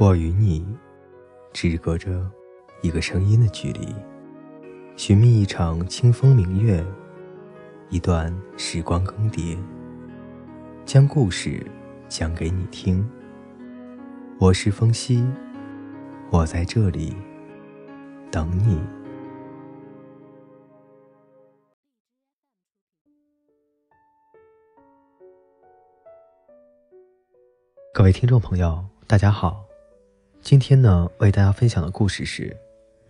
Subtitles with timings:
[0.00, 0.66] 我与你，
[1.52, 2.26] 只隔着
[2.80, 3.94] 一个声音的距离，
[4.96, 6.82] 寻觅一场清风明月，
[7.90, 9.58] 一段时光更迭，
[10.86, 11.62] 将故事
[12.08, 13.06] 讲给你听。
[14.38, 15.22] 我是风夕，
[16.30, 17.14] 我在这里
[18.30, 18.80] 等你。
[27.92, 29.69] 各位听众朋友，大家好。
[30.50, 32.56] 今天呢，为大家分享的故事是：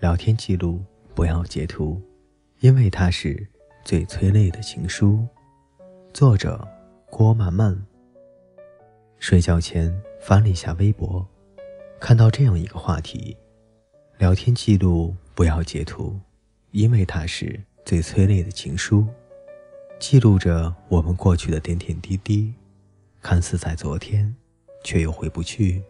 [0.00, 0.82] 聊天记录
[1.14, 2.02] 不要截图，
[2.58, 3.46] 因为它是
[3.84, 5.24] 最催泪的情书。
[6.12, 6.66] 作者
[7.08, 7.80] 郭曼曼。
[9.20, 11.24] 睡觉前翻了一下微博，
[12.00, 13.36] 看到这样一个话题：
[14.16, 16.18] 聊天记录不要截图，
[16.72, 19.06] 因为它是最催泪的情书，
[20.00, 22.52] 记录着我们过去的点点滴滴，
[23.22, 24.34] 看似在昨天，
[24.82, 25.80] 却又回不去。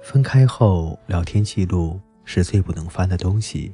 [0.00, 3.72] 分开后，聊天记录是最不能翻的东西。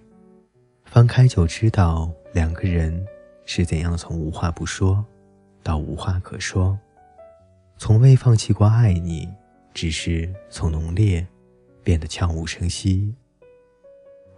[0.84, 3.04] 翻开就知道两个人
[3.44, 5.04] 是怎样从无话不说
[5.62, 6.78] 到无话可说，
[7.76, 9.28] 从未放弃过爱你，
[9.72, 11.26] 只是从浓烈
[11.82, 13.14] 变得悄无声息。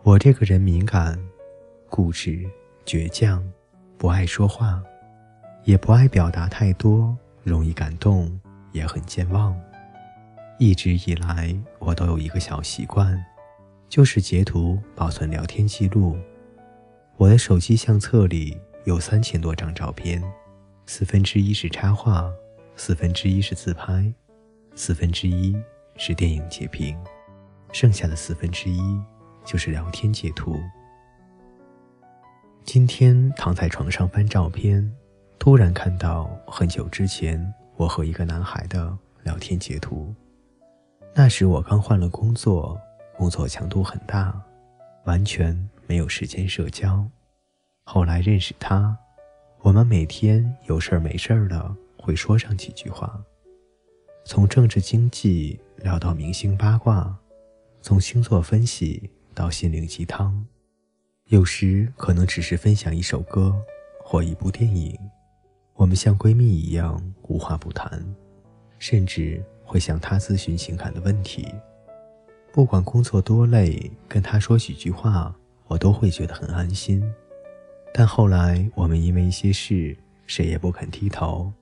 [0.02, 1.18] 我这个人敏感、
[1.88, 2.44] 固执、
[2.84, 3.42] 倔强，
[3.96, 4.82] 不爱说话，
[5.64, 8.38] 也不爱表达太多，容易感动，
[8.72, 9.58] 也很健忘。
[10.58, 13.22] 一直以来，我都有一个小习惯，
[13.90, 16.16] 就是截图保存聊天记录。
[17.18, 20.22] 我的手机相册里有三千多张照片，
[20.86, 22.30] 四分之一是插画，
[22.74, 24.10] 四分之一是自拍，
[24.74, 25.54] 四分之一
[25.96, 26.98] 是电影截屏，
[27.70, 28.80] 剩下的四分之一
[29.44, 30.58] 就是聊天截图。
[32.64, 34.90] 今天躺在床上翻照片，
[35.38, 40.14] 突然看到很久之前我和一个男孩的聊天截图。
[41.18, 42.78] 那时我刚换了工作，
[43.16, 44.38] 工作强度很大，
[45.04, 47.02] 完全没有时间社交。
[47.84, 48.94] 后来认识他，
[49.62, 53.18] 我们每天有事儿没事儿的会说上几句话，
[54.26, 57.18] 从政治经济聊到明星八卦，
[57.80, 60.44] 从星座分析到心灵鸡汤，
[61.28, 63.58] 有时可能只是分享一首歌
[64.04, 64.94] 或一部电影，
[65.76, 68.04] 我们像闺蜜一样无话不谈，
[68.78, 69.42] 甚至。
[69.66, 71.52] 会向他咨询情感的问题，
[72.52, 75.34] 不管工作多累，跟他说几句话，
[75.66, 77.02] 我都会觉得很安心。
[77.92, 81.52] 但后来我们因为一些事，谁也不肯低头，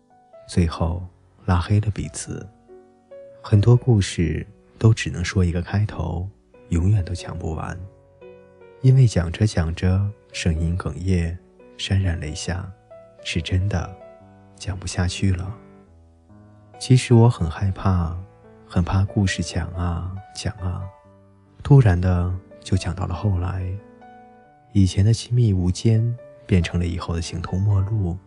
[0.47, 1.03] 最后
[1.47, 2.47] 拉黑了彼此。
[3.43, 4.47] 很多故事
[4.79, 6.29] 都只能说一个开头，
[6.69, 7.79] 永远都讲不完，
[8.83, 11.37] 因为讲着讲着，声音哽咽，
[11.79, 12.71] 潸然泪下，
[13.25, 13.97] 是真的
[14.57, 15.59] 讲不下去了。
[16.79, 18.15] 其实我很害怕，
[18.67, 20.83] 很怕故事讲啊讲啊，
[21.63, 23.67] 突然的就讲到了后来，
[24.73, 26.15] 以前的亲密无间
[26.47, 28.19] 变成了以后的形同陌路，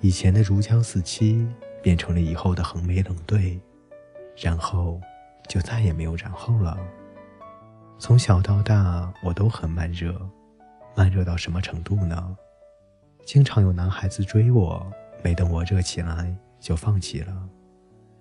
[0.00, 1.44] 以前的如胶似漆
[1.82, 3.60] 变成了以后的横眉冷对，
[4.36, 5.00] 然后
[5.48, 6.78] 就再也没有然后了。
[7.98, 10.14] 从小到大，我都很慢热，
[10.94, 12.36] 慢热到什么程度呢？
[13.24, 14.86] 经常有男孩子追我，
[15.24, 17.48] 没等我热起来就放弃了。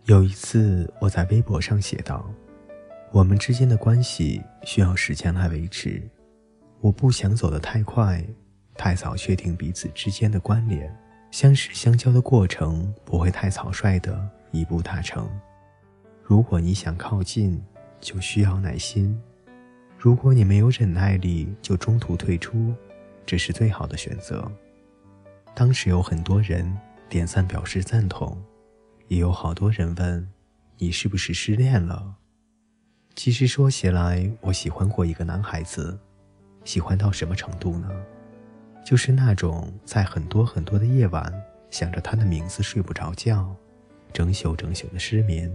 [0.07, 2.25] 有一次，我在微博上写道
[3.11, 6.01] ：“我们之间的关系需要时间来维持，
[6.79, 8.25] 我不想走得太快，
[8.75, 10.89] 太早确定彼此之间的关联，
[11.29, 14.17] 相识相交的过程不会太草率的
[14.51, 15.29] 一步踏成。
[16.23, 17.61] 如果你想靠近，
[17.99, 19.13] 就需要耐心；
[19.97, 22.73] 如果你没有忍耐力，就中途退出，
[23.25, 24.49] 这是最好的选择。”
[25.53, 26.73] 当时有很多人
[27.09, 28.41] 点赞表示赞同。
[29.07, 30.27] 也有好多人问，
[30.77, 32.15] 你是不是失恋了？
[33.15, 35.97] 其实说起来，我喜欢过一个男孩子，
[36.65, 37.89] 喜欢到什么程度呢？
[38.85, 41.33] 就是那种在很多很多的夜晚
[41.69, 43.55] 想着他的名字睡不着觉，
[44.11, 45.51] 整宿整宿的失眠。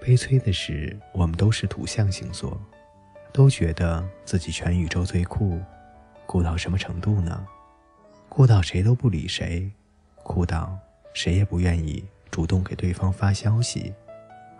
[0.00, 2.60] 悲催的是，我们都是土象星座，
[3.32, 5.60] 都觉得自己全宇宙最酷，
[6.26, 7.46] 酷到什么程度呢？
[8.28, 9.70] 酷到谁都不理谁，
[10.22, 10.78] 酷到
[11.12, 12.04] 谁也不愿意。
[12.34, 13.94] 主动给对方发消息，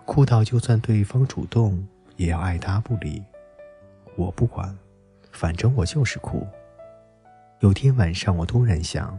[0.04, 1.84] 酷到就算对方主动，
[2.14, 3.20] 也要爱答不理。
[4.14, 4.78] 我不管，
[5.32, 6.46] 反正我就是酷。
[7.58, 9.18] 有天晚上，我突然想，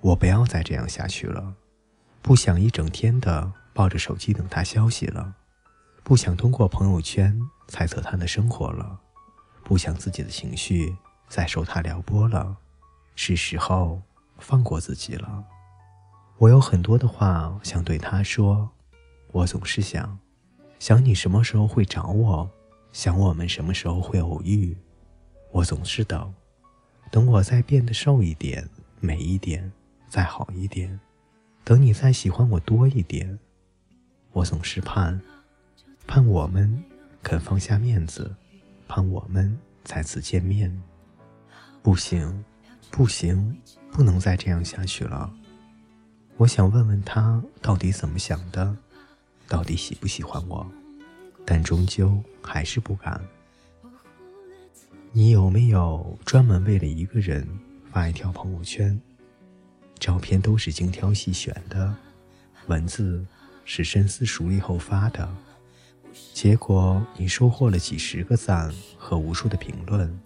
[0.00, 1.54] 我不要再这样下去了，
[2.22, 5.36] 不想一整天的抱着手机等他消息了，
[6.02, 8.98] 不想通过朋友圈猜测他的生活了，
[9.62, 10.96] 不想自己的情绪
[11.28, 12.56] 再受他撩拨了，
[13.14, 14.02] 是时候
[14.40, 15.44] 放过自己了。
[16.38, 18.68] 我有很多的话想对他说，
[19.30, 20.18] 我总是想，
[20.78, 22.50] 想你什么时候会找我，
[22.92, 24.76] 想我们什么时候会偶遇。
[25.52, 26.34] 我总是等，
[27.10, 28.68] 等我再变得瘦一点、
[29.00, 29.70] 美一点、
[30.08, 30.98] 再好一点，
[31.62, 33.38] 等你再喜欢我多一点。
[34.32, 35.20] 我总是盼，
[36.06, 36.82] 盼我们
[37.22, 38.34] 肯放下面子，
[38.88, 40.82] 盼我们再次见面。
[41.82, 42.44] 不行，
[42.90, 43.56] 不行，
[43.90, 45.32] 不能再这样下去了。
[46.38, 48.76] 我想问问他到底怎么想的，
[49.46, 50.66] 到底喜不喜欢我，
[51.44, 53.20] 但终究还是不敢。
[55.12, 57.46] 你有没有专门为了一个人
[57.92, 59.00] 发一条朋友圈？
[60.00, 61.94] 照片都是精挑细选的，
[62.66, 63.24] 文字
[63.64, 65.28] 是深思熟虑后发的，
[66.32, 70.18] 结果你收获了几十个赞和无数的评论，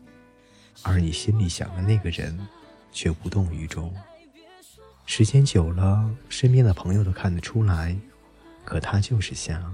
[0.83, 2.39] 而你心里想的那个人
[2.91, 3.95] 却无动于衷。
[5.09, 7.97] 时间久了，身边的朋友都看得出来，
[8.65, 9.65] 可他就是瞎。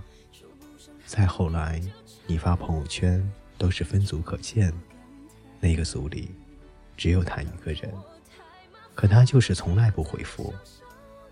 [1.06, 1.82] 再后来，
[2.26, 3.26] 你发朋友圈
[3.56, 4.72] 都是分组可见。
[5.58, 6.30] 那个组里
[6.96, 7.92] 只有他一个人，
[8.94, 10.52] 可他就是从来不回复。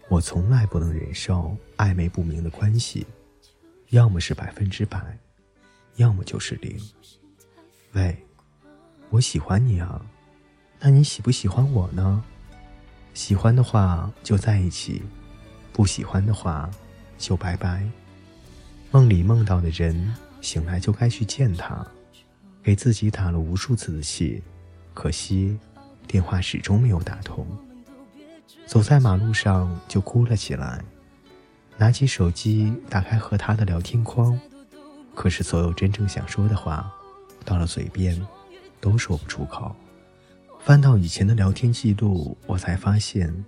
[0.09, 3.07] 我从来不能忍受暧昧不明的关系，
[3.91, 5.19] 要么是百分之百，
[5.97, 6.81] 要么就是零。
[7.93, 8.17] 喂，
[9.11, 10.05] 我喜欢你啊，
[10.81, 12.25] 那你喜不喜欢我呢？
[13.13, 15.03] 喜欢的话就在一起，
[15.73, 16.71] 不喜欢的话
[17.19, 17.83] 就拜拜。
[18.91, 21.87] 梦里梦到的人，醒来就该去见他。
[22.63, 24.43] 给自己打了无数次的气，
[24.93, 25.59] 可惜
[26.07, 27.47] 电话始终没有打通。
[28.67, 30.85] 走在马路上就哭了起来，
[31.79, 34.39] 拿起手机打开和他的聊天框，
[35.15, 36.93] 可是所有真正想说的话，
[37.45, 38.21] 到了嘴边
[38.81, 39.75] 都说不出口。
[40.65, 43.45] 翻到以前的聊天记录，我才发现，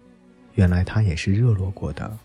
[0.55, 2.19] 原来他也是热络过的，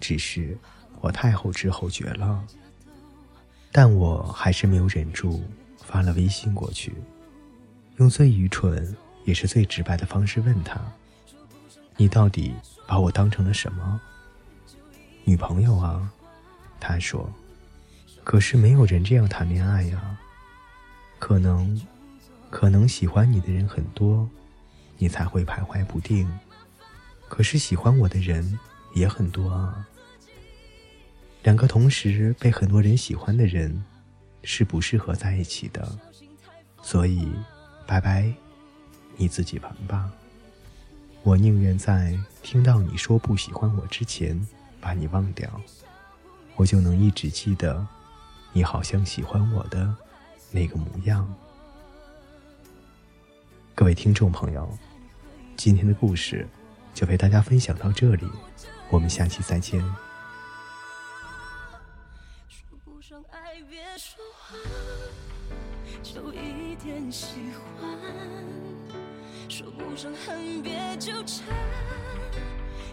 [0.00, 0.56] 只是
[1.00, 2.44] 我太后知后觉了。
[3.70, 5.42] 但我还是没有忍住。
[5.86, 6.92] 发了微信过去，
[7.98, 10.80] 用最愚蠢也是最直白的方式问他
[11.96, 12.52] ：“你到底
[12.86, 14.00] 把我当成了什么？
[15.24, 16.10] 女朋友啊？”
[16.80, 17.30] 他说
[18.24, 20.18] ：“可是没有人这样谈恋爱呀。
[21.20, 21.80] 可能，
[22.54, 24.30] 可能喜欢你的人很多，
[24.96, 26.30] 你才会徘徊不定。
[27.28, 28.56] 可是喜欢我的人
[28.94, 29.84] 也很多啊。
[31.42, 33.84] 两个同时被很多人喜欢的人。”
[34.46, 35.98] 是不适合在一起的，
[36.82, 37.32] 所以，
[37.86, 38.30] 拜拜，
[39.16, 40.12] 你自己玩吧。
[41.22, 44.38] 我宁愿在听到你说不喜欢我之前
[44.82, 45.48] 把你忘掉，
[46.56, 47.86] 我就能一直记得
[48.52, 49.94] 你好像喜欢我的
[50.50, 51.26] 那个模样。
[53.84, 54.66] 各位听众朋友，
[55.58, 56.48] 今天的故事
[56.94, 58.26] 就为大家分享到这里，
[58.88, 59.78] 我们下期再见。
[66.02, 67.86] 就一点喜欢，
[69.50, 71.44] 说不上恨，别纠缠，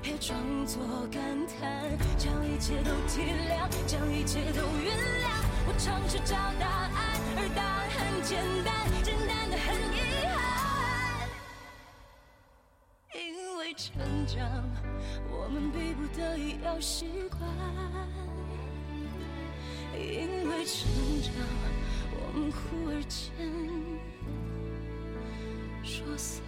[0.02, 4.94] 别装作感叹，将一切都体谅，将一切都原
[5.24, 5.30] 谅。
[5.68, 6.92] 我尝试找答案，
[7.38, 8.76] 而答案很简单，
[14.34, 14.64] 长，
[15.30, 17.42] 我们逼不得已要习惯。
[19.94, 20.90] 因为成
[21.22, 21.34] 长。
[22.14, 23.22] 我们忽而间
[25.84, 26.42] 说散。